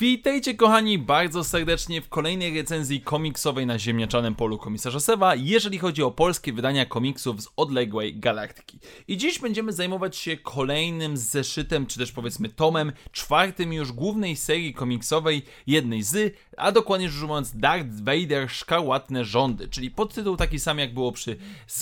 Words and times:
Witajcie 0.00 0.54
kochani 0.54 0.98
bardzo 0.98 1.44
serdecznie 1.44 2.02
w 2.02 2.08
kolejnej 2.08 2.54
recenzji 2.54 3.00
komiksowej 3.00 3.66
na 3.66 3.78
ziemniaczanym 3.78 4.34
polu 4.34 4.58
komisarza 4.58 5.00
Sewa, 5.00 5.34
jeżeli 5.34 5.78
chodzi 5.78 6.02
o 6.02 6.10
polskie 6.10 6.52
wydania 6.52 6.86
komiksów 6.86 7.42
z 7.42 7.48
odległej 7.56 8.18
galaktyki. 8.18 8.78
I 9.08 9.16
dziś 9.16 9.38
będziemy 9.38 9.72
zajmować 9.72 10.16
się 10.16 10.36
kolejnym 10.36 11.16
zeszytem, 11.16 11.86
czy 11.86 11.98
też 11.98 12.12
powiedzmy 12.12 12.48
tomem, 12.48 12.92
czwartym 13.12 13.72
już 13.72 13.92
głównej 13.92 14.36
serii 14.36 14.74
komiksowej, 14.74 15.42
jednej 15.66 16.02
z, 16.02 16.36
a 16.56 16.72
dokładnie 16.72 17.08
rzecz 17.08 17.22
ujmując 17.22 17.56
Darth 17.56 18.00
Vader 18.02 18.50
Szkarłatne 18.50 19.24
Rządy, 19.24 19.68
czyli 19.68 19.90
podtytuł 19.90 20.36
taki 20.36 20.58
sam 20.58 20.78
jak 20.78 20.94
było 20.94 21.12
przy 21.12 21.36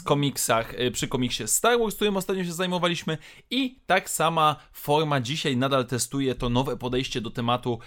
komiksach, 0.05 0.75
e, 0.77 0.91
przy 0.91 1.09
komiksie 1.09 1.49
Star 1.49 1.79
Wars, 1.79 1.95
którym 1.95 2.17
ostatnio 2.17 2.45
się 2.45 2.53
zajmowaliśmy 2.53 3.19
i 3.51 3.79
tak 3.87 4.11
sama 4.11 4.57
forma 4.73 5.21
dzisiaj 5.21 5.57
nadal 5.57 5.87
testuje 5.87 6.35
to 6.35 6.49
nowe 6.49 6.77
podejście 6.77 7.21
do 7.21 7.31
tematu 7.31 7.79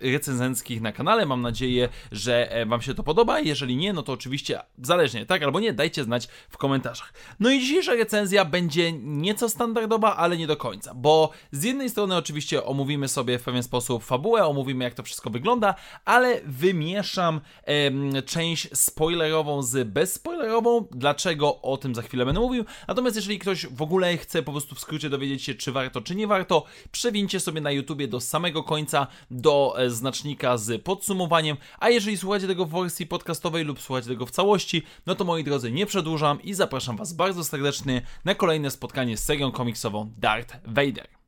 recenzenckich 0.00 0.80
na 0.80 0.92
kanale. 0.92 1.26
Mam 1.26 1.42
nadzieję, 1.42 1.88
że 2.12 2.64
Wam 2.66 2.82
się 2.82 2.94
to 2.94 3.02
podoba. 3.02 3.40
Jeżeli 3.40 3.76
nie, 3.76 3.92
no 3.92 4.02
to 4.02 4.12
oczywiście 4.12 4.60
zależnie, 4.82 5.26
tak 5.26 5.42
albo 5.42 5.60
nie, 5.60 5.72
dajcie 5.72 6.04
znać 6.04 6.28
w 6.50 6.56
komentarzach. 6.56 7.12
No 7.40 7.50
i 7.50 7.60
dzisiejsza 7.60 7.94
recenzja 7.94 8.44
będzie 8.44 8.92
nieco 8.92 9.48
standardowa, 9.48 10.16
ale 10.16 10.36
nie 10.36 10.46
do 10.46 10.56
końca, 10.56 10.94
bo 10.94 11.30
z 11.52 11.64
jednej 11.64 11.90
strony 11.90 12.16
oczywiście 12.16 12.64
omówimy 12.64 13.08
sobie 13.08 13.38
w 13.38 13.42
pewien 13.42 13.62
sposób 13.62 14.04
fabułę, 14.04 14.44
omówimy 14.44 14.84
jak 14.84 14.94
to 14.94 15.02
wszystko 15.02 15.30
wygląda, 15.30 15.74
ale 16.04 16.40
wymieszam 16.46 17.40
em, 17.64 18.12
część 18.26 18.68
spoilerową 18.72 19.62
z 19.62 19.88
bezspoilerową. 19.88 20.86
Dlaczego? 20.90 21.62
O 21.62 21.76
tym 21.76 21.94
za 21.94 22.02
chwilę 22.02 22.26
będę 22.26 22.40
mówił. 22.40 22.64
Natomiast 22.88 23.16
jeżeli 23.16 23.38
ktoś 23.38 23.66
w 23.66 23.82
ogóle 23.82 24.16
chce 24.16 24.42
po 24.42 24.52
prostu 24.52 24.74
w 24.74 24.80
skrócie 24.80 25.10
dowiedzieć 25.10 25.42
się, 25.42 25.54
czy 25.54 25.72
warto, 25.72 26.00
czy 26.00 26.14
nie 26.14 26.26
warto, 26.26 26.64
przewincie 26.92 27.40
sobie 27.40 27.60
na 27.60 27.70
YouTubie 27.70 28.08
do 28.08 28.20
samego 28.20 28.62
końca 28.64 29.06
do 29.30 29.74
e, 29.76 29.90
znacznika 29.90 30.56
z 30.56 30.82
podsumowaniem, 30.82 31.56
a 31.78 31.90
jeżeli 31.90 32.16
słuchacie 32.16 32.46
tego 32.46 32.64
w 32.64 32.70
wersji 32.70 33.06
podcastowej 33.06 33.64
lub 33.64 33.80
słuchacie 33.80 34.08
tego 34.08 34.26
w 34.26 34.30
całości, 34.30 34.82
no 35.06 35.14
to 35.14 35.24
moi 35.24 35.44
drodzy 35.44 35.72
nie 35.72 35.86
przedłużam 35.86 36.42
i 36.42 36.54
zapraszam 36.54 36.96
Was 36.96 37.12
bardzo 37.12 37.44
serdecznie 37.44 38.02
na 38.24 38.34
kolejne 38.34 38.70
spotkanie 38.70 39.16
z 39.16 39.24
serią 39.24 39.52
komiksową 39.52 40.12
Darth 40.18 40.56
Vader. 40.64 41.23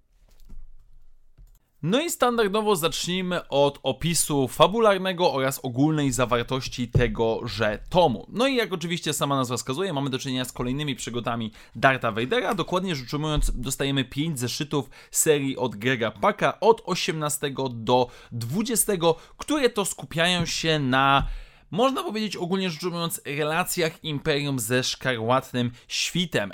No 1.86 2.00
i 2.00 2.10
standardowo 2.10 2.76
zacznijmy 2.76 3.48
od 3.48 3.78
opisu 3.82 4.48
fabularnego 4.48 5.32
oraz 5.32 5.58
ogólnej 5.58 6.12
zawartości 6.12 6.88
tegoże 6.88 7.78
tomu. 7.90 8.26
No 8.28 8.46
i 8.46 8.56
jak 8.56 8.72
oczywiście 8.72 9.12
sama 9.12 9.36
nazwa 9.36 9.56
wskazuje, 9.56 9.92
mamy 9.92 10.10
do 10.10 10.18
czynienia 10.18 10.44
z 10.44 10.52
kolejnymi 10.52 10.96
przygodami 10.96 11.52
Darta 11.76 12.12
Vadera. 12.12 12.54
Dokładnie 12.54 12.96
rzecz 12.96 13.14
ujmując, 13.14 13.50
dostajemy 13.54 14.04
5 14.04 14.38
zeszytów 14.38 14.90
serii 15.10 15.56
od 15.56 15.76
Grega 15.76 16.10
Paka 16.10 16.60
od 16.60 16.82
18 16.84 17.50
do 17.70 18.08
20, 18.32 18.92
które 19.36 19.70
to 19.70 19.84
skupiają 19.84 20.46
się 20.46 20.78
na 20.78 21.26
można 21.70 22.02
powiedzieć 22.02 22.36
ogólnie 22.36 22.70
rzecz 22.70 22.84
ujmując, 22.84 23.20
relacjach 23.24 24.04
Imperium 24.04 24.58
ze 24.58 24.82
Szkarłatnym 24.82 25.70
Świtem, 25.88 26.52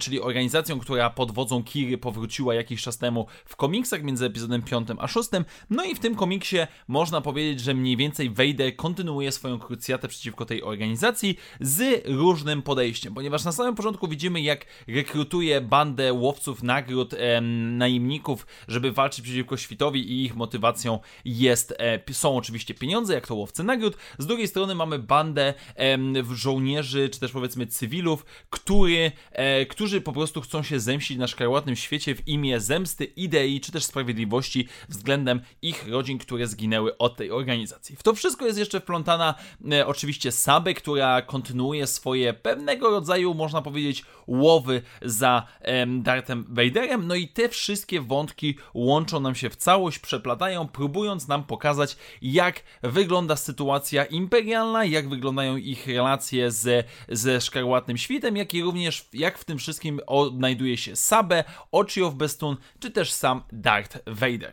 czyli 0.00 0.20
organizacją, 0.20 0.80
która 0.80 1.10
pod 1.10 1.32
wodzą 1.32 1.64
Kiry 1.64 1.98
powróciła 1.98 2.54
jakiś 2.54 2.82
czas 2.82 2.98
temu 2.98 3.26
w 3.44 3.56
komiksach 3.56 4.02
między 4.02 4.26
epizodem 4.26 4.62
5 4.62 4.88
a 4.98 5.08
6. 5.08 5.30
No 5.70 5.84
i 5.84 5.94
w 5.94 5.98
tym 5.98 6.14
komiksie 6.14 6.56
można 6.88 7.20
powiedzieć, 7.20 7.60
że 7.60 7.74
mniej 7.74 7.96
więcej 7.96 8.30
Vader 8.30 8.76
kontynuuje 8.76 9.32
swoją 9.32 9.58
krucjatę 9.58 10.08
przeciwko 10.08 10.46
tej 10.46 10.62
organizacji 10.62 11.36
z 11.60 12.06
różnym 12.06 12.62
podejściem, 12.62 13.14
ponieważ 13.14 13.44
na 13.44 13.52
samym 13.52 13.74
początku 13.74 14.08
widzimy, 14.08 14.40
jak 14.40 14.66
rekrutuje 14.88 15.60
bandę 15.60 16.12
łowców 16.12 16.62
nagród, 16.62 17.14
em, 17.14 17.78
najemników, 17.78 18.46
żeby 18.68 18.92
walczyć 18.92 19.24
przeciwko 19.24 19.56
świtowi 19.56 20.12
i 20.12 20.24
ich 20.24 20.36
motywacją 20.36 20.98
jest, 21.24 21.74
e, 21.78 22.12
są 22.12 22.36
oczywiście 22.36 22.74
pieniądze, 22.74 23.14
jak 23.14 23.26
to 23.26 23.34
łowcy 23.34 23.64
nagród. 23.64 23.96
Z 24.18 24.26
drugiej 24.26 24.43
strony 24.48 24.74
mamy 24.74 24.98
bandę 24.98 25.54
em, 25.74 26.34
żołnierzy, 26.34 27.08
czy 27.08 27.20
też 27.20 27.32
powiedzmy 27.32 27.66
cywilów, 27.66 28.26
który, 28.50 29.12
e, 29.32 29.66
którzy 29.66 30.00
po 30.00 30.12
prostu 30.12 30.40
chcą 30.40 30.62
się 30.62 30.80
zemścić 30.80 31.18
na 31.18 31.26
szkarłatnym 31.26 31.76
świecie 31.76 32.14
w 32.14 32.28
imię 32.28 32.60
zemsty, 32.60 33.04
idei, 33.04 33.60
czy 33.60 33.72
też 33.72 33.84
sprawiedliwości 33.84 34.68
względem 34.88 35.40
ich 35.62 35.88
rodzin, 35.88 36.18
które 36.18 36.46
zginęły 36.46 36.98
od 36.98 37.16
tej 37.16 37.30
organizacji. 37.30 37.96
W 37.96 38.02
to 38.02 38.14
wszystko 38.14 38.46
jest 38.46 38.58
jeszcze 38.58 38.80
wplątana 38.80 39.34
e, 39.72 39.86
oczywiście 39.86 40.32
Sabe, 40.32 40.74
która 40.74 41.22
kontynuuje 41.22 41.86
swoje 41.86 42.32
pewnego 42.32 42.90
rodzaju, 42.90 43.34
można 43.34 43.62
powiedzieć, 43.62 44.04
łowy 44.26 44.82
za 45.02 45.46
em, 45.60 46.02
Darthem 46.02 46.44
Vaderem, 46.48 47.06
no 47.06 47.14
i 47.14 47.28
te 47.28 47.48
wszystkie 47.48 48.00
wątki 48.00 48.58
łączą 48.74 49.20
nam 49.20 49.34
się 49.34 49.50
w 49.50 49.56
całość, 49.56 49.98
przeplatają, 49.98 50.68
próbując 50.68 51.28
nam 51.28 51.44
pokazać, 51.44 51.96
jak 52.22 52.62
wygląda 52.82 53.36
sytuacja 53.36 54.04
imperialna, 54.34 54.84
jak 54.84 55.08
wyglądają 55.08 55.56
ich 55.56 55.86
relacje 55.86 56.50
z, 56.50 56.86
ze 57.08 57.40
Szkarłatnym 57.40 57.98
Świtem, 57.98 58.36
jak 58.36 58.54
i 58.54 58.62
również 58.62 59.08
jak 59.12 59.38
w 59.38 59.44
tym 59.44 59.58
wszystkim 59.58 60.00
odnajduje 60.06 60.76
się 60.76 60.96
Sabe, 60.96 61.44
Ochi 61.72 62.02
of 62.02 62.14
Bestun, 62.14 62.56
czy 62.78 62.90
też 62.90 63.12
sam 63.12 63.42
Darth 63.52 63.98
Vader. 64.06 64.52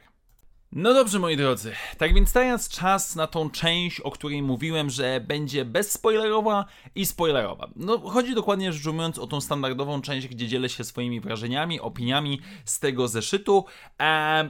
No 0.72 0.94
dobrze, 0.94 1.20
moi 1.20 1.38
drodzy, 1.38 1.72
tak 1.97 2.14
więc 2.14 2.34
teraz 2.34 2.70
czas 2.70 3.16
na 3.16 3.28
tą 3.28 3.50
część, 3.50 4.00
o 4.00 4.12
której 4.12 4.41
mówiłem, 4.41 4.90
że 4.90 5.22
będzie 5.28 5.66
bezspoilerowa 5.66 6.66
i 6.96 7.06
spoilerowa. 7.06 7.70
No, 7.75 7.97
chodzi 7.97 8.36
dokładnie 8.36 8.74
rzecz 8.74 8.86
ujmując 8.86 9.20
o 9.20 9.28
tą 9.28 9.41
standardową 9.41 10.02
część, 10.02 10.28
gdzie 10.28 10.47
dzielę 10.47 10.70
się 10.70 10.84
swoimi 10.84 11.22
wrażeniami, 11.22 11.80
opiniami 11.80 12.40
z 12.66 12.80
tego 12.80 13.08
zeszytu. 13.08 13.66
Eee, 14.00 14.50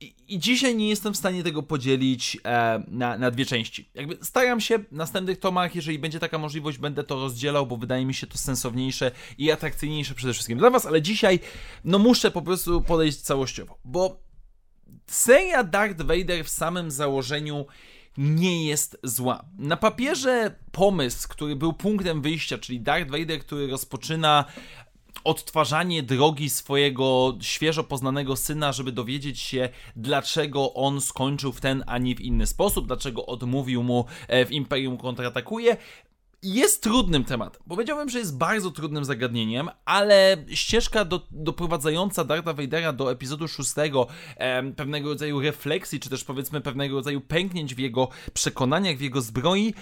i, 0.00 0.38
dzisiaj 0.38 0.76
nie 0.76 0.88
jestem 0.88 1.14
w 1.14 1.16
stanie 1.16 1.42
tego 1.42 1.62
podzielić 1.62 2.36
e, 2.44 2.82
na, 2.88 3.18
na 3.18 3.30
dwie 3.30 3.46
części. 3.46 3.90
Jakby 3.94 4.18
staram 4.22 4.60
się 4.60 4.78
w 4.78 4.92
następnych 4.92 5.38
tomach, 5.38 5.74
jeżeli 5.74 5.98
będzie 5.98 6.20
taka 6.20 6.38
możliwość, 6.38 6.78
będę 6.78 7.04
to 7.04 7.14
rozdzielał, 7.14 7.66
bo 7.66 7.76
wydaje 7.76 8.06
mi 8.06 8.14
się 8.14 8.26
to 8.26 8.38
sensowniejsze 8.38 9.10
i 9.38 9.50
atrakcyjniejsze 9.50 10.14
przede 10.14 10.32
wszystkim 10.32 10.58
dla 10.58 10.70
Was, 10.70 10.86
ale 10.86 11.02
dzisiaj 11.02 11.40
no 11.84 11.98
muszę 11.98 12.30
po 12.30 12.42
prostu 12.42 12.82
podejść 12.82 13.18
całościowo, 13.18 13.78
bo 13.84 14.22
seria 15.06 15.64
Darth 15.64 16.02
Vader 16.02 16.44
w 16.44 16.48
samym 16.48 16.90
założeniu 16.90 17.66
nie 18.18 18.66
jest 18.66 18.98
zła. 19.02 19.44
Na 19.58 19.76
papierze 19.76 20.54
pomysł, 20.72 21.28
który 21.28 21.56
był 21.56 21.72
punktem 21.72 22.22
wyjścia, 22.22 22.58
czyli 22.58 22.80
Darth 22.80 23.10
Vader, 23.10 23.40
który 23.40 23.66
rozpoczyna 23.66 24.44
odtwarzanie 25.24 26.02
drogi 26.02 26.50
swojego 26.50 27.38
świeżo 27.40 27.84
poznanego 27.84 28.36
syna, 28.36 28.72
żeby 28.72 28.92
dowiedzieć 28.92 29.40
się, 29.40 29.68
dlaczego 29.96 30.74
on 30.74 31.00
skończył 31.00 31.52
w 31.52 31.60
ten, 31.60 31.84
a 31.86 31.98
nie 31.98 32.14
w 32.14 32.20
inny 32.20 32.46
sposób, 32.46 32.86
dlaczego 32.86 33.26
odmówił 33.26 33.82
mu 33.82 34.04
e, 34.28 34.46
w 34.46 34.52
Imperium 34.52 34.98
kontratakuje, 34.98 35.76
jest 36.42 36.82
trudnym 36.82 37.24
tematem. 37.24 37.62
Powiedziałbym, 37.68 38.08
że 38.08 38.18
jest 38.18 38.38
bardzo 38.38 38.70
trudnym 38.70 39.04
zagadnieniem, 39.04 39.70
ale 39.84 40.36
ścieżka 40.48 41.04
do, 41.04 41.26
doprowadzająca 41.30 42.24
Darta 42.24 42.52
Vadera 42.52 42.92
do 42.92 43.12
epizodu 43.12 43.48
szóstego, 43.48 44.06
e, 44.36 44.72
pewnego 44.72 45.08
rodzaju 45.08 45.40
refleksji, 45.40 46.00
czy 46.00 46.10
też 46.10 46.24
powiedzmy 46.24 46.60
pewnego 46.60 46.96
rodzaju 46.96 47.20
pęknięć 47.20 47.74
w 47.74 47.78
jego 47.78 48.08
przekonaniach, 48.32 48.96
w 48.96 49.00
jego 49.00 49.20
zbroi, 49.20 49.74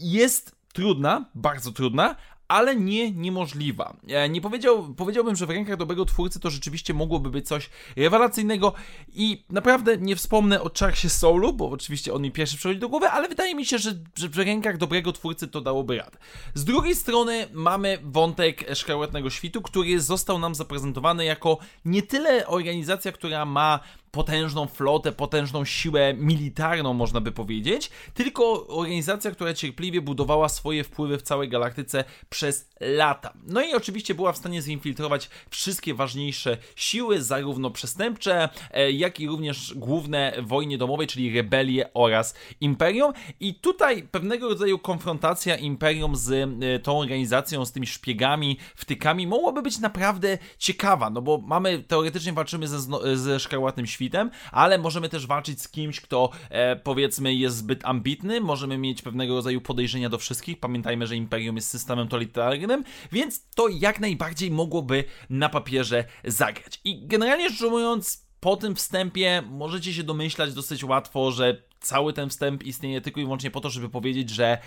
jest 0.00 0.56
trudna, 0.72 1.24
bardzo 1.34 1.72
trudna, 1.72 2.16
ale 2.54 2.76
nie 2.76 3.10
niemożliwa. 3.10 3.96
E, 4.08 4.28
nie 4.28 4.40
powiedział, 4.40 4.94
powiedziałbym, 4.96 5.36
że 5.36 5.46
w 5.46 5.50
rękach 5.50 5.76
dobrego 5.76 6.04
twórcy 6.04 6.40
to 6.40 6.50
rzeczywiście 6.50 6.94
mogłoby 6.94 7.30
być 7.30 7.48
coś 7.48 7.70
rewelacyjnego 7.96 8.72
i 9.14 9.44
naprawdę 9.50 9.96
nie 9.96 10.16
wspomnę 10.16 10.62
o 10.62 10.70
Charlesie 10.78 11.10
Soulu, 11.10 11.52
bo 11.52 11.70
oczywiście 11.70 12.14
on 12.14 12.22
mi 12.22 12.32
pierwszy 12.32 12.56
przychodzi 12.56 12.80
do 12.80 12.88
głowy, 12.88 13.08
ale 13.08 13.28
wydaje 13.28 13.54
mi 13.54 13.66
się, 13.66 13.78
że, 13.78 13.94
że 14.18 14.28
w 14.28 14.38
rękach 14.38 14.76
dobrego 14.76 15.12
twórcy 15.12 15.48
to 15.48 15.60
dałoby 15.60 15.96
radę. 15.96 16.18
Z 16.54 16.64
drugiej 16.64 16.94
strony 16.94 17.48
mamy 17.52 17.98
wątek 18.02 18.74
Szkarłatnego 18.74 19.30
Świtu, 19.30 19.62
który 19.62 20.00
został 20.00 20.38
nam 20.38 20.54
zaprezentowany 20.54 21.24
jako 21.24 21.58
nie 21.84 22.02
tyle 22.02 22.46
organizacja, 22.46 23.12
która 23.12 23.44
ma 23.44 23.80
potężną 24.14 24.66
flotę, 24.66 25.12
potężną 25.12 25.64
siłę 25.64 26.14
militarną, 26.14 26.92
można 26.92 27.20
by 27.20 27.32
powiedzieć, 27.32 27.90
tylko 28.14 28.66
organizacja, 28.66 29.30
która 29.30 29.54
cierpliwie 29.54 30.00
budowała 30.00 30.48
swoje 30.48 30.84
wpływy 30.84 31.18
w 31.18 31.22
całej 31.22 31.48
galaktyce 31.48 32.04
przez 32.28 32.70
lata. 32.80 33.32
No 33.46 33.62
i 33.62 33.74
oczywiście 33.74 34.14
była 34.14 34.32
w 34.32 34.36
stanie 34.36 34.62
zinfiltrować 34.62 35.30
wszystkie 35.50 35.94
ważniejsze 35.94 36.56
siły, 36.76 37.22
zarówno 37.22 37.70
przestępcze, 37.70 38.48
e, 38.70 38.92
jak 38.92 39.20
i 39.20 39.26
również 39.26 39.74
główne 39.74 40.32
wojny 40.42 40.78
domowe, 40.78 41.06
czyli 41.06 41.36
rebelie 41.36 41.92
oraz 41.94 42.34
imperium. 42.60 43.12
I 43.40 43.54
tutaj 43.54 44.02
pewnego 44.02 44.48
rodzaju 44.48 44.78
konfrontacja 44.78 45.56
imperium 45.56 46.16
z 46.16 46.30
e, 46.32 46.78
tą 46.78 46.98
organizacją, 46.98 47.64
z 47.64 47.72
tymi 47.72 47.86
szpiegami, 47.86 48.58
wtykami, 48.76 49.26
mogłaby 49.26 49.62
być 49.62 49.78
naprawdę 49.78 50.38
ciekawa, 50.58 51.10
no 51.10 51.22
bo 51.22 51.38
mamy, 51.38 51.78
teoretycznie 51.78 52.32
walczymy 52.32 52.68
ze, 52.68 52.78
ze 53.16 53.40
szkarłatnym 53.40 53.86
świtem, 53.86 54.03
ale 54.52 54.78
możemy 54.78 55.08
też 55.08 55.26
walczyć 55.26 55.62
z 55.62 55.68
kimś, 55.68 56.00
kto 56.00 56.30
e, 56.50 56.76
powiedzmy 56.76 57.34
jest 57.34 57.56
zbyt 57.56 57.84
ambitny, 57.84 58.40
możemy 58.40 58.78
mieć 58.78 59.02
pewnego 59.02 59.34
rodzaju 59.34 59.60
podejrzenia 59.60 60.08
do 60.08 60.18
wszystkich. 60.18 60.60
Pamiętajmy, 60.60 61.06
że 61.06 61.16
Imperium 61.16 61.56
jest 61.56 61.68
systemem 61.68 62.08
totalitarnym, 62.08 62.84
więc 63.12 63.48
to 63.54 63.68
jak 63.68 64.00
najbardziej 64.00 64.50
mogłoby 64.50 65.04
na 65.30 65.48
papierze 65.48 66.04
zagrać. 66.24 66.80
I 66.84 67.06
generalnie 67.06 67.50
rzecz 67.50 67.62
ujmując, 67.62 68.24
po 68.40 68.56
tym 68.56 68.76
wstępie 68.76 69.42
możecie 69.50 69.94
się 69.94 70.02
domyślać 70.02 70.54
dosyć 70.54 70.84
łatwo, 70.84 71.32
że 71.32 71.62
cały 71.80 72.12
ten 72.12 72.30
wstęp 72.30 72.62
istnieje 72.62 73.00
tylko 73.00 73.20
i 73.20 73.24
wyłącznie 73.24 73.50
po 73.50 73.60
to, 73.60 73.70
żeby 73.70 73.88
powiedzieć, 73.88 74.30
że 74.30 74.58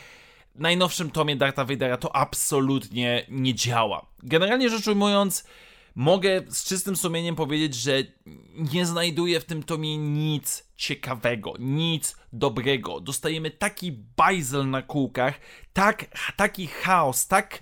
najnowszym 0.55 1.11
tomie 1.11 1.35
Darta 1.35 1.65
Vadera 1.65 1.97
to 1.97 2.15
absolutnie 2.15 3.25
nie 3.29 3.55
działa. 3.55 4.05
Generalnie 4.23 4.69
rzecz 4.69 4.87
ujmując, 4.87 5.47
mogę 5.97 6.41
z 6.49 6.63
czystym 6.63 6.95
sumieniem 6.95 7.35
powiedzieć, 7.35 7.75
że 7.75 8.03
nie 8.73 8.85
znajduję 8.85 9.39
w 9.39 9.45
tym 9.45 9.63
tomie 9.63 9.97
nic 9.97 10.63
ciekawego, 10.75 11.53
nic 11.59 12.15
dobrego. 12.33 12.99
Dostajemy 12.99 13.51
taki 13.51 13.91
bajzel 13.91 14.69
na 14.69 14.81
kółkach, 14.81 15.39
tak, 15.73 16.05
taki 16.35 16.67
chaos, 16.67 17.27
tak 17.27 17.59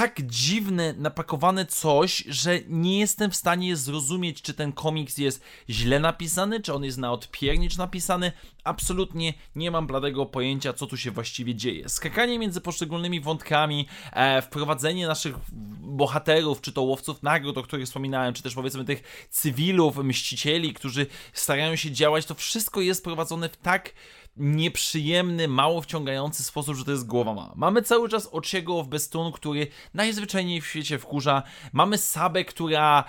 tak 0.00 0.26
dziwne, 0.26 0.94
napakowane 0.98 1.66
coś, 1.66 2.24
że 2.28 2.60
nie 2.68 2.98
jestem 2.98 3.30
w 3.30 3.36
stanie 3.36 3.76
zrozumieć, 3.76 4.42
czy 4.42 4.54
ten 4.54 4.72
komiks 4.72 5.18
jest 5.18 5.42
źle 5.70 6.00
napisany, 6.00 6.60
czy 6.60 6.74
on 6.74 6.84
jest 6.84 6.98
na 6.98 7.12
odpiernicz 7.12 7.76
napisany. 7.76 8.32
Absolutnie 8.64 9.34
nie 9.56 9.70
mam 9.70 9.86
bladego 9.86 10.26
pojęcia, 10.26 10.72
co 10.72 10.86
tu 10.86 10.96
się 10.96 11.10
właściwie 11.10 11.54
dzieje. 11.54 11.88
Skakanie 11.88 12.38
między 12.38 12.60
poszczególnymi 12.60 13.20
wątkami, 13.20 13.86
e, 14.12 14.42
wprowadzenie 14.42 15.06
naszych 15.06 15.34
bohaterów, 15.80 16.60
czy 16.60 16.72
to 16.72 16.82
łowców 16.82 17.22
nagród, 17.22 17.58
o 17.58 17.62
których 17.62 17.86
wspominałem, 17.86 18.34
czy 18.34 18.42
też 18.42 18.54
powiedzmy 18.54 18.84
tych 18.84 19.28
cywilów, 19.30 19.96
mścicieli, 19.96 20.74
którzy 20.74 21.06
starają 21.32 21.76
się 21.76 21.90
działać, 21.90 22.26
to 22.26 22.34
wszystko 22.34 22.80
jest 22.80 23.04
prowadzone 23.04 23.48
w 23.48 23.56
tak 23.56 23.92
nieprzyjemny, 24.38 25.48
mało 25.48 25.80
wciągający 25.80 26.44
sposób, 26.44 26.76
że 26.76 26.84
to 26.84 26.90
jest 26.90 27.06
głowa 27.06 27.34
ma. 27.34 27.52
Mamy 27.56 27.82
cały 27.82 28.08
czas 28.08 28.28
Ociego 28.32 28.82
w 28.82 28.88
Bestun, 28.88 29.32
który 29.32 29.66
najzwyczajniej 29.94 30.60
w 30.60 30.66
świecie 30.66 30.98
wkurza. 30.98 31.42
Mamy 31.72 31.98
Sabę, 31.98 32.44
która 32.44 33.04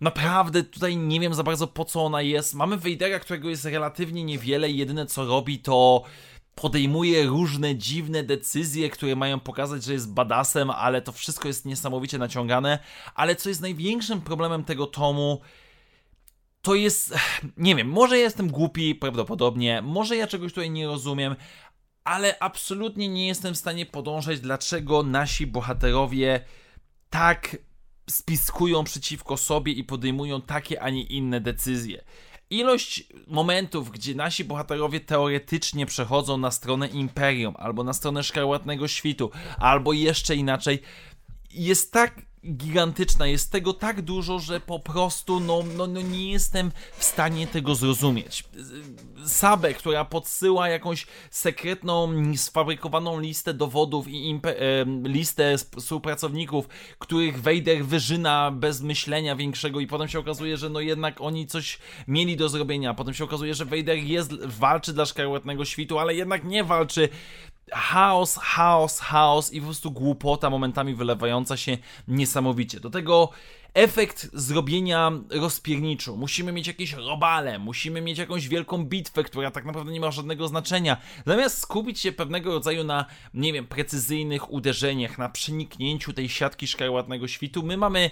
naprawdę 0.00 0.62
tutaj 0.62 0.96
nie 0.96 1.20
wiem 1.20 1.34
za 1.34 1.42
bardzo 1.42 1.66
po 1.66 1.84
co 1.84 2.04
ona 2.04 2.22
jest. 2.22 2.54
Mamy 2.54 2.76
Wejdera, 2.76 3.18
którego 3.18 3.48
jest 3.48 3.64
relatywnie 3.64 4.24
niewiele 4.24 4.70
jedyne 4.70 5.06
co 5.06 5.24
robi 5.24 5.58
to 5.58 6.04
podejmuje 6.54 7.26
różne 7.26 7.76
dziwne 7.76 8.22
decyzje, 8.22 8.90
które 8.90 9.16
mają 9.16 9.40
pokazać, 9.40 9.84
że 9.84 9.92
jest 9.92 10.12
badasem, 10.12 10.70
ale 10.70 11.02
to 11.02 11.12
wszystko 11.12 11.48
jest 11.48 11.64
niesamowicie 11.66 12.18
naciągane. 12.18 12.78
Ale 13.14 13.36
co 13.36 13.48
jest 13.48 13.60
największym 13.60 14.20
problemem 14.20 14.64
tego 14.64 14.86
tomu, 14.86 15.40
to 16.62 16.74
jest, 16.74 17.14
nie 17.56 17.76
wiem, 17.76 17.88
może 17.88 18.18
jestem 18.18 18.50
głupi, 18.50 18.94
prawdopodobnie, 18.94 19.82
może 19.82 20.16
ja 20.16 20.26
czegoś 20.26 20.52
tutaj 20.52 20.70
nie 20.70 20.86
rozumiem, 20.86 21.36
ale 22.04 22.38
absolutnie 22.40 23.08
nie 23.08 23.26
jestem 23.26 23.54
w 23.54 23.58
stanie 23.58 23.86
podążać, 23.86 24.40
dlaczego 24.40 25.02
nasi 25.02 25.46
bohaterowie 25.46 26.44
tak 27.10 27.56
spiskują 28.10 28.84
przeciwko 28.84 29.36
sobie 29.36 29.72
i 29.72 29.84
podejmują 29.84 30.42
takie, 30.42 30.82
a 30.82 30.90
nie 30.90 31.02
inne 31.02 31.40
decyzje. 31.40 32.04
Ilość 32.50 33.04
momentów, 33.26 33.90
gdzie 33.90 34.14
nasi 34.14 34.44
bohaterowie 34.44 35.00
teoretycznie 35.00 35.86
przechodzą 35.86 36.38
na 36.38 36.50
stronę 36.50 36.88
Imperium, 36.88 37.54
albo 37.58 37.84
na 37.84 37.92
stronę 37.92 38.22
Szkarłatnego 38.22 38.88
Świtu, 38.88 39.30
albo 39.58 39.92
jeszcze 39.92 40.36
inaczej, 40.36 40.82
jest 41.50 41.92
tak 41.92 42.22
gigantyczna, 42.46 43.26
jest 43.26 43.52
tego 43.52 43.72
tak 43.72 44.02
dużo, 44.02 44.38
że 44.38 44.60
po 44.60 44.78
prostu 44.78 45.40
no, 45.40 45.62
no, 45.76 45.86
no 45.86 46.00
nie 46.00 46.32
jestem 46.32 46.72
w 46.96 47.04
stanie 47.04 47.46
tego 47.46 47.74
zrozumieć. 47.74 48.44
Sabę, 49.26 49.74
która 49.74 50.04
podsyła 50.04 50.68
jakąś 50.68 51.06
sekretną, 51.30 52.12
sfabrykowaną 52.36 53.20
listę 53.20 53.54
dowodów 53.54 54.08
i 54.08 54.40
e, 54.44 54.50
listę 55.08 55.56
współpracowników, 55.78 56.68
których 56.98 57.42
Vader 57.42 57.84
wyżyna 57.84 58.50
bez 58.50 58.80
myślenia 58.80 59.36
większego 59.36 59.80
i 59.80 59.86
potem 59.86 60.08
się 60.08 60.18
okazuje, 60.18 60.56
że 60.56 60.70
no 60.70 60.80
jednak 60.80 61.20
oni 61.20 61.46
coś 61.46 61.78
mieli 62.08 62.36
do 62.36 62.48
zrobienia. 62.48 62.94
Potem 62.94 63.14
się 63.14 63.24
okazuje, 63.24 63.54
że 63.54 63.64
Vader 63.64 63.98
jest, 63.98 64.44
walczy 64.46 64.92
dla 64.92 65.06
Szkarłatnego 65.06 65.64
Świtu, 65.64 65.98
ale 65.98 66.14
jednak 66.14 66.44
nie 66.44 66.64
walczy 66.64 67.08
chaos, 67.72 68.38
chaos, 68.42 69.00
chaos 69.00 69.52
i 69.52 69.60
po 69.60 69.66
prostu 69.66 69.90
głupota 69.90 70.50
momentami 70.50 70.94
wylewająca 70.94 71.56
się 71.56 71.78
niesamowicie. 72.08 72.80
Do 72.80 72.90
tego 72.90 73.30
efekt 73.74 74.30
zrobienia 74.32 75.12
rozpierniczu. 75.30 76.16
Musimy 76.16 76.52
mieć 76.52 76.66
jakieś 76.66 76.92
robale, 76.92 77.58
musimy 77.58 78.00
mieć 78.00 78.18
jakąś 78.18 78.48
wielką 78.48 78.84
bitwę, 78.84 79.24
która 79.24 79.50
tak 79.50 79.64
naprawdę 79.64 79.92
nie 79.92 80.00
ma 80.00 80.10
żadnego 80.10 80.48
znaczenia. 80.48 80.96
Zamiast 81.26 81.58
skupić 81.58 82.00
się 82.00 82.12
pewnego 82.12 82.52
rodzaju 82.52 82.84
na, 82.84 83.06
nie 83.34 83.52
wiem, 83.52 83.66
precyzyjnych 83.66 84.52
uderzeniach, 84.52 85.18
na 85.18 85.28
przeniknięciu 85.28 86.12
tej 86.12 86.28
siatki 86.28 86.66
szkarłatnego 86.66 87.28
świtu, 87.28 87.62
my 87.62 87.76
mamy 87.76 88.10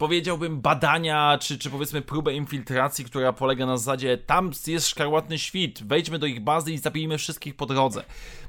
powiedziałbym, 0.00 0.60
badania, 0.60 1.38
czy, 1.40 1.58
czy 1.58 1.70
powiedzmy 1.70 2.02
próbę 2.02 2.34
infiltracji, 2.34 3.04
która 3.04 3.32
polega 3.32 3.66
na 3.66 3.76
zasadzie 3.76 4.18
tam 4.18 4.50
jest 4.66 4.88
szkarłatny 4.88 5.38
świt, 5.38 5.82
wejdźmy 5.82 6.18
do 6.18 6.26
ich 6.26 6.40
bazy 6.40 6.72
i 6.72 6.78
zabijmy 6.78 7.18
wszystkich 7.18 7.56
po 7.56 7.66
drodze. 7.66 8.04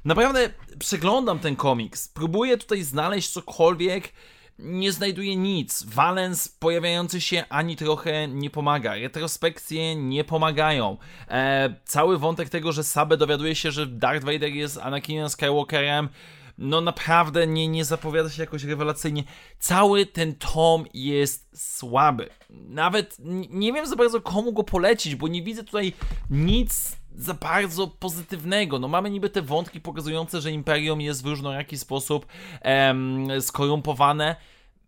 Naprawdę 0.06 0.50
przeglądam 0.80 1.40
ten 1.40 1.56
komiks, 1.56 2.08
próbuję 2.08 2.58
tutaj 2.58 2.84
znaleźć 2.84 3.30
cokolwiek, 3.30 4.14
nie 4.60 4.92
znajduję 4.92 5.36
nic. 5.36 5.84
Valens 5.84 6.48
pojawiający 6.48 7.22
się 7.22 7.44
ani 7.50 7.76
trochę 7.76 8.28
nie 8.28 8.50
pomaga. 8.50 8.96
Retrospekcje 8.96 9.96
nie 9.96 10.24
pomagają. 10.24 10.98
E, 11.28 11.76
cały 11.86 12.18
wątek 12.18 12.50
tego, 12.50 12.72
że 12.72 12.84
Sabe 12.84 13.18
dowiaduje 13.18 13.56
się, 13.56 13.72
że 13.72 13.88
Darth 13.88 14.26
Vader 14.26 14.50
jest 14.50 14.78
Anakinem 14.78 15.30
Skywalkerem, 15.30 16.10
no 16.58 16.82
naprawdę 16.82 17.48
nie, 17.48 17.68
nie 17.68 17.86
zapowiada 17.86 18.30
się 18.30 18.42
jakoś 18.42 18.64
rewelacyjnie. 18.64 19.24
Cały 19.60 20.06
ten 20.06 20.36
tom 20.36 20.86
jest 20.94 21.78
słaby. 21.78 22.30
Nawet 22.50 23.18
nie 23.50 23.74
wiem 23.74 23.86
za 23.86 23.96
bardzo 23.96 24.22
komu 24.22 24.54
go 24.54 24.64
polecić, 24.64 25.16
bo 25.16 25.28
nie 25.28 25.44
widzę 25.44 25.64
tutaj 25.64 25.94
nic 26.30 27.02
za 27.16 27.34
bardzo 27.34 27.88
pozytywnego. 27.88 28.80
No 28.80 28.88
mamy 28.88 29.10
niby 29.10 29.30
te 29.30 29.42
wątki 29.42 29.82
pokazujące, 29.82 30.42
że 30.42 30.52
Imperium 30.52 31.02
jest 31.02 31.24
w 31.24 31.26
różnoraki 31.26 31.78
sposób 31.78 32.26
em, 32.62 33.28
skorumpowane, 33.42 34.36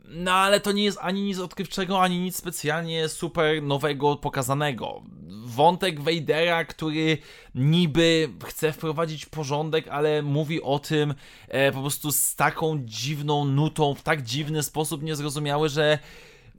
no 0.04 0.32
ale 0.32 0.60
to 0.60 0.72
nie 0.72 0.84
jest 0.84 0.98
ani 1.02 1.22
nic 1.22 1.40
odkrywczego, 1.40 2.02
ani 2.02 2.20
nic 2.20 2.36
specjalnie 2.36 3.10
super 3.10 3.64
nowego 3.64 4.16
pokazanego. 4.16 5.02
Wątek 5.46 6.02
Vadera, 6.02 6.66
który 6.66 7.18
niby 7.56 8.30
chce 8.46 8.72
wprowadzić 8.72 9.26
porządek, 9.26 9.88
ale 9.88 10.22
mówi 10.22 10.62
o 10.62 10.80
tym 10.80 11.14
e, 11.48 11.72
po 11.72 11.82
prostu 11.82 12.12
z 12.12 12.36
taką 12.36 12.80
dziwną 12.86 13.46
nutą, 13.46 13.94
w 13.94 14.02
tak 14.02 14.22
dziwny 14.22 14.64
sposób 14.64 15.04
niezrozumiały, 15.04 15.70
że 15.70 16.00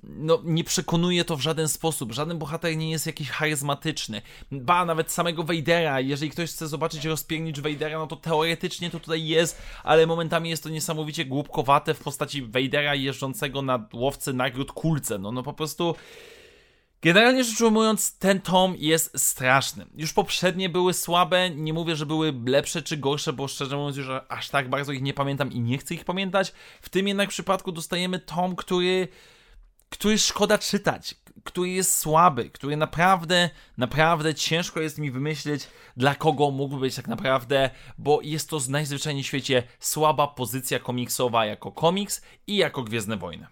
no, 0.09 0.41
nie 0.45 0.65
przekonuje 0.65 1.25
to 1.25 1.37
w 1.37 1.41
żaden 1.41 1.69
sposób. 1.69 2.13
Żaden 2.13 2.39
bohater 2.39 2.77
nie 2.77 2.91
jest 2.91 3.07
jakiś 3.07 3.31
charyzmatyczny. 3.31 4.23
Ba, 4.53 4.85
nawet 4.85 5.13
samego 5.13 5.45
Vadera, 5.45 6.01
jeżeli 6.01 6.31
ktoś 6.31 6.51
chce 6.51 6.69
zobaczyć 6.69 7.05
rozpiernicz 7.05 7.61
Vadera, 7.61 7.99
no 7.99 8.07
to 8.07 8.17
teoretycznie 8.17 8.91
to 8.91 9.01
tutaj 9.01 9.27
jest, 9.27 9.63
ale 9.85 10.07
momentami 10.07 10.51
jest 10.51 10.63
to 10.63 10.69
niesamowicie 10.69 11.25
głupkowate 11.25 11.95
w 11.95 12.01
postaci 12.01 12.43
Vadera 12.43 12.95
jeżdżącego 12.95 13.63
na 13.63 13.89
łowcy 13.93 14.33
nagród 14.33 14.73
kulce. 14.73 15.19
No, 15.19 15.33
no 15.33 15.43
po 15.43 15.53
prostu... 15.53 15.95
Generalnie 17.03 17.45
rzecz 17.45 17.61
ujmując, 17.61 18.19
ten 18.19 18.41
tom 18.41 18.75
jest 18.79 19.21
straszny. 19.21 19.87
Już 19.97 20.13
poprzednie 20.13 20.69
były 20.69 20.95
słabe, 20.95 21.51
nie 21.51 21.73
mówię, 21.73 21.97
że 21.97 22.07
były 22.07 22.35
lepsze 22.47 22.83
czy 22.83 22.97
gorsze, 22.97 23.33
bo 23.33 23.49
szczerze 23.49 23.77
mówiąc 23.77 23.97
już 23.97 24.07
aż 24.29 24.51
tak 24.51 24.71
bardzo 24.71 24.93
ich 24.93 25.03
nie 25.03 25.15
pamiętam 25.15 25.53
i 25.53 25.61
nie 25.61 25.79
chcę 25.79 25.95
ich 25.95 26.05
pamiętać. 26.05 26.53
W 26.81 26.89
tym 26.89 27.09
jednak 27.09 27.29
przypadku 27.29 27.73
dostajemy 27.73 28.19
tom, 28.19 28.57
który 28.57 29.09
który 29.91 30.19
szkoda 30.19 30.59
czytać, 30.59 31.15
który 31.45 31.69
jest 31.69 31.97
słaby, 31.97 32.51
który 32.51 32.77
naprawdę, 32.77 33.51
naprawdę 33.79 34.35
ciężko 34.35 34.81
jest 34.81 34.99
mi 34.99 35.11
wymyślić, 35.11 35.69
dla 35.97 36.15
kogo 36.15 36.51
mógłby 36.51 36.81
być 36.81 36.95
tak 36.95 37.09
naprawdę, 37.09 37.71
bo 37.99 38.21
jest 38.23 38.51
to 38.51 38.61
najzwyczajniej 38.69 39.25
w 39.25 39.27
świecie 39.27 39.63
słaba 39.81 40.27
pozycja 40.29 40.79
komiksowa 40.79 41.47
jako 41.47 41.73
komiks 41.73 42.23
i 42.47 42.57
jako 42.57 42.83
Gwiezdne 42.83 43.17
Wojny. 43.17 43.47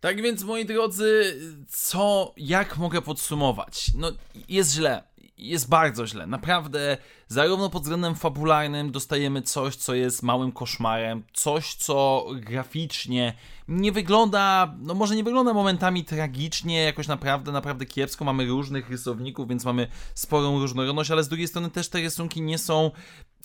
Tak 0.00 0.22
więc, 0.22 0.42
moi 0.42 0.64
drodzy, 0.64 1.36
co, 1.68 2.34
jak 2.36 2.76
mogę 2.76 3.02
podsumować? 3.02 3.86
No, 3.94 4.12
jest 4.48 4.72
źle 4.72 5.02
jest 5.48 5.68
bardzo 5.68 6.06
źle. 6.06 6.26
Naprawdę, 6.26 6.96
zarówno 7.28 7.70
pod 7.70 7.82
względem 7.82 8.14
fabularnym 8.14 8.92
dostajemy 8.92 9.42
coś, 9.42 9.76
co 9.76 9.94
jest 9.94 10.22
małym 10.22 10.52
koszmarem, 10.52 11.22
coś, 11.32 11.74
co 11.74 12.26
graficznie 12.34 13.34
nie 13.68 13.92
wygląda, 13.92 14.74
no 14.78 14.94
może 14.94 15.16
nie 15.16 15.24
wygląda 15.24 15.54
momentami 15.54 16.04
tragicznie, 16.04 16.82
jakoś 16.82 17.08
naprawdę, 17.08 17.52
naprawdę 17.52 17.86
kiepsko. 17.86 18.24
Mamy 18.24 18.46
różnych 18.46 18.90
rysowników, 18.90 19.48
więc 19.48 19.64
mamy 19.64 19.88
sporą 20.14 20.58
różnorodność, 20.58 21.10
ale 21.10 21.24
z 21.24 21.28
drugiej 21.28 21.48
strony 21.48 21.70
też 21.70 21.88
te 21.88 22.00
rysunki 22.00 22.42
nie 22.42 22.58
są 22.58 22.90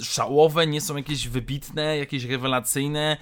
szałowe, 0.02 0.68
nie 0.68 0.82
są 0.82 0.98
jakieś 0.98 1.28
wybitne, 1.28 1.98
jakieś 1.98 2.24
rewelacyjne, 2.24 3.18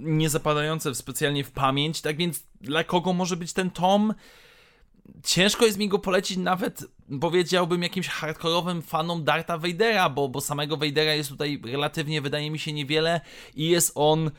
nie 0.00 0.30
zapadające 0.30 0.94
specjalnie 0.94 1.44
w 1.44 1.50
pamięć. 1.50 2.00
Tak 2.00 2.16
więc, 2.16 2.42
dla 2.60 2.84
kogo 2.84 3.12
może 3.12 3.36
być 3.36 3.52
ten 3.52 3.70
tom? 3.70 4.14
Ciężko 5.24 5.66
jest 5.66 5.78
mi 5.78 5.88
go 5.88 5.98
polecić 5.98 6.36
nawet, 6.36 6.84
powiedziałbym, 7.20 7.82
jakimś 7.82 8.08
hardkorowym 8.08 8.82
fanom 8.82 9.24
Darta 9.24 9.58
Vadera, 9.58 10.10
bo, 10.10 10.28
bo 10.28 10.40
samego 10.40 10.76
Vadera 10.76 11.14
jest 11.14 11.30
tutaj 11.30 11.60
relatywnie, 11.64 12.20
wydaje 12.20 12.50
mi 12.50 12.58
się, 12.58 12.72
niewiele 12.72 13.20
i 13.54 13.68
jest 13.68 13.92
on... 13.94 14.30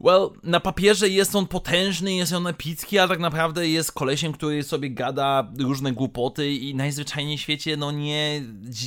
Well, 0.00 0.30
na 0.42 0.60
papierze 0.60 1.08
jest 1.08 1.36
on 1.36 1.46
potężny, 1.46 2.14
jest 2.14 2.32
on 2.32 2.46
epicki, 2.46 2.98
a 2.98 3.08
tak 3.08 3.18
naprawdę 3.18 3.68
jest 3.68 3.92
kolesiem, 3.92 4.32
który 4.32 4.62
sobie 4.62 4.90
gada 4.90 5.52
różne 5.58 5.92
głupoty 5.92 6.54
i 6.54 6.74
najzwyczajniej 6.74 7.38
w 7.38 7.40
świecie, 7.40 7.76
no 7.76 7.92
nie, 7.92 8.42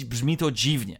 brzmi 0.05 0.37
to 0.37 0.51
dziwnie. 0.51 0.99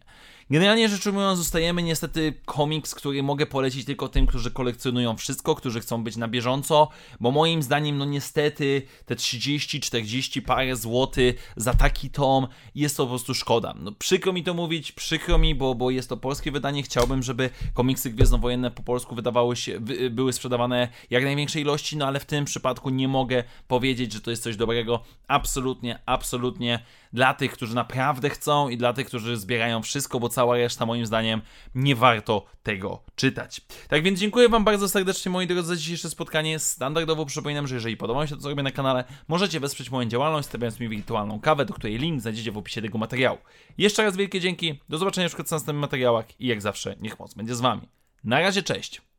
Generalnie 0.50 0.88
rzecz 0.88 1.06
ujmując, 1.06 1.38
zostajemy 1.38 1.82
niestety 1.82 2.34
komiks, 2.44 2.94
który 2.94 3.22
mogę 3.22 3.46
polecić 3.46 3.84
tylko 3.84 4.08
tym, 4.08 4.26
którzy 4.26 4.50
kolekcjonują 4.50 5.16
wszystko, 5.16 5.54
którzy 5.54 5.80
chcą 5.80 6.04
być 6.04 6.16
na 6.16 6.28
bieżąco, 6.28 6.88
bo 7.20 7.30
moim 7.30 7.62
zdaniem, 7.62 7.98
no 7.98 8.04
niestety, 8.04 8.82
te 9.06 9.14
30-40 9.14 10.42
parę 10.42 10.76
złoty 10.76 11.34
za 11.56 11.74
taki 11.74 12.10
tom 12.10 12.48
jest 12.74 12.96
to 12.96 13.04
po 13.04 13.08
prostu 13.08 13.34
szkoda. 13.34 13.74
No 13.80 13.92
przykro 13.92 14.32
mi 14.32 14.42
to 14.42 14.54
mówić, 14.54 14.92
przykro 14.92 15.38
mi, 15.38 15.54
bo, 15.54 15.74
bo 15.74 15.90
jest 15.90 16.08
to 16.08 16.16
polskie 16.16 16.52
wydanie. 16.52 16.82
Chciałbym, 16.82 17.22
żeby 17.22 17.50
komiksy 17.74 18.10
gwiezdnowojenne 18.10 18.70
po 18.70 18.82
polsku 18.82 19.14
wydawały 19.14 19.56
się, 19.56 19.80
wy, 19.80 20.10
były 20.10 20.32
sprzedawane 20.32 20.88
jak 21.10 21.24
największej 21.24 21.62
ilości, 21.62 21.96
no 21.96 22.06
ale 22.06 22.20
w 22.20 22.24
tym 22.24 22.44
przypadku 22.44 22.90
nie 22.90 23.08
mogę 23.08 23.44
powiedzieć, 23.68 24.12
że 24.12 24.20
to 24.20 24.30
jest 24.30 24.42
coś 24.42 24.56
dobrego. 24.56 25.00
Absolutnie, 25.28 25.98
absolutnie 26.06 26.80
dla 27.14 27.34
tych, 27.34 27.52
którzy 27.52 27.74
naprawdę 27.74 28.30
chcą 28.30 28.68
i 28.68 28.76
dla 28.76 28.92
tych, 28.92 29.06
którzy 29.06 29.36
zbierają 29.36 29.82
wszystko, 29.82 30.20
bo 30.20 30.28
cała 30.28 30.56
reszta 30.56 30.86
moim 30.86 31.06
zdaniem 31.06 31.42
nie 31.74 31.96
warto 31.96 32.46
tego 32.62 33.02
czytać. 33.16 33.60
Tak 33.88 34.02
więc 34.02 34.20
dziękuję 34.20 34.48
Wam 34.48 34.64
bardzo 34.64 34.88
serdecznie 34.88 35.30
moi 35.30 35.46
drodzy 35.46 35.68
za 35.68 35.76
dzisiejsze 35.76 36.10
spotkanie. 36.10 36.58
Standardowo 36.58 37.26
przypominam, 37.26 37.66
że 37.66 37.74
jeżeli 37.74 37.96
podoba 37.96 38.22
mi 38.22 38.28
się 38.28 38.36
to, 38.36 38.42
co 38.42 38.48
robię 38.48 38.62
na 38.62 38.70
kanale, 38.70 39.04
możecie 39.28 39.60
wesprzeć 39.60 39.90
moją 39.90 40.08
działalność, 40.08 40.48
stawiając 40.48 40.80
mi 40.80 40.88
wirtualną 40.88 41.40
kawę, 41.40 41.64
do 41.64 41.74
której 41.74 41.98
link 41.98 42.20
znajdziecie 42.20 42.52
w 42.52 42.58
opisie 42.58 42.82
tego 42.82 42.98
materiału. 42.98 43.38
Jeszcze 43.78 44.02
raz 44.02 44.16
wielkie 44.16 44.40
dzięki, 44.40 44.80
do 44.88 44.98
zobaczenia 44.98 45.28
w 45.28 45.38
następnych 45.38 45.76
materiałach 45.76 46.40
i 46.40 46.46
jak 46.46 46.62
zawsze 46.62 46.96
niech 47.00 47.18
moc 47.18 47.34
będzie 47.34 47.54
z 47.54 47.60
Wami. 47.60 47.88
Na 48.24 48.40
razie, 48.40 48.62
cześć! 48.62 49.13